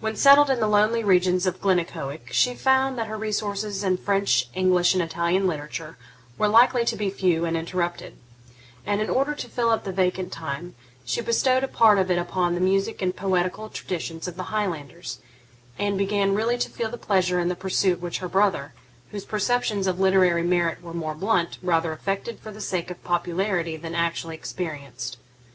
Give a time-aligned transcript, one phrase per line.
[0.00, 4.50] When settled in the lonely regions of Glennaquoich, she found that her resources in French,
[4.52, 5.96] English, and Italian literature
[6.36, 8.18] were likely to be few and interrupted;
[8.84, 10.74] and, in order to fill up the vacant time,
[11.06, 15.20] she bestowed a part of it upon the music and poetical traditions of the Highlanders,
[15.78, 18.74] and began really to feel the pleasure in the pursuit which her brother,
[19.10, 23.78] whose perceptions of literary merit were more blunt, rather affected for the sake of popularity
[23.78, 25.16] than actually experienced.